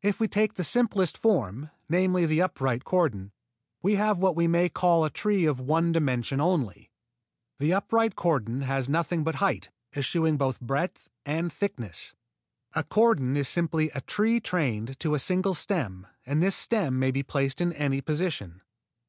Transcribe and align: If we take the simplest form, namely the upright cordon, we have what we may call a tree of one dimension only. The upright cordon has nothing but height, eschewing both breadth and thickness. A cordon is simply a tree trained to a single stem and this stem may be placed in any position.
If 0.00 0.20
we 0.20 0.28
take 0.28 0.54
the 0.54 0.62
simplest 0.62 1.18
form, 1.18 1.70
namely 1.88 2.24
the 2.24 2.40
upright 2.40 2.84
cordon, 2.84 3.32
we 3.82 3.96
have 3.96 4.20
what 4.20 4.36
we 4.36 4.46
may 4.46 4.68
call 4.68 5.04
a 5.04 5.10
tree 5.10 5.44
of 5.44 5.58
one 5.58 5.90
dimension 5.90 6.40
only. 6.40 6.92
The 7.58 7.72
upright 7.74 8.14
cordon 8.14 8.60
has 8.60 8.88
nothing 8.88 9.24
but 9.24 9.34
height, 9.42 9.70
eschewing 9.92 10.36
both 10.36 10.60
breadth 10.60 11.10
and 11.24 11.52
thickness. 11.52 12.14
A 12.76 12.84
cordon 12.84 13.36
is 13.36 13.48
simply 13.48 13.90
a 13.90 14.02
tree 14.02 14.38
trained 14.38 15.00
to 15.00 15.16
a 15.16 15.18
single 15.18 15.54
stem 15.54 16.06
and 16.24 16.40
this 16.40 16.54
stem 16.54 17.00
may 17.00 17.10
be 17.10 17.24
placed 17.24 17.60
in 17.60 17.72
any 17.72 18.00
position. 18.00 18.62